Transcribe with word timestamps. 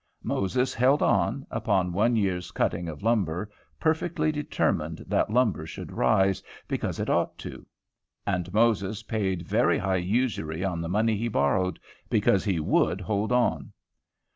Moses 0.23 0.73
held 0.73 1.03
on, 1.03 1.45
upon 1.51 1.93
one 1.93 2.15
year's 2.15 2.49
cutting 2.49 2.89
of 2.89 3.03
lumber, 3.03 3.51
perfectly 3.79 4.31
determined 4.31 5.05
that 5.07 5.29
lumber 5.29 5.67
should 5.67 5.91
rise, 5.91 6.41
because 6.67 6.99
it 6.99 7.07
ought 7.07 7.37
to; 7.37 7.67
and 8.25 8.51
Moses 8.51 9.03
paid 9.03 9.47
very 9.47 9.77
high 9.77 9.97
usury 9.97 10.63
on 10.63 10.81
the 10.81 10.89
money 10.89 11.15
he 11.17 11.27
borrowed, 11.27 11.77
because 12.09 12.43
he 12.43 12.59
would 12.59 12.99
hold 12.99 13.31
on. 13.31 13.73